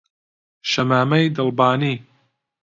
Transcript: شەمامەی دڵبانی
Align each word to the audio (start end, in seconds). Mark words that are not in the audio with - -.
شەمامەی 0.69 1.33
دڵبانی 1.35 1.95